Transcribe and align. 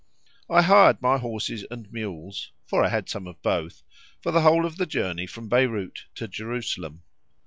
I 0.49 0.63
hired 0.63 0.99
my 0.99 1.19
horses 1.19 1.63
and 1.69 1.93
mules 1.93 2.51
(for 2.65 2.83
I 2.83 2.89
had 2.89 3.07
some 3.07 3.27
of 3.27 3.39
both) 3.43 3.83
for 4.19 4.31
the 4.31 4.41
whole 4.41 4.65
of 4.65 4.77
the 4.77 4.87
journey 4.87 5.27
from 5.27 5.47
Beyrout 5.47 6.05
to 6.15 6.27
Jerusalem. 6.27 7.03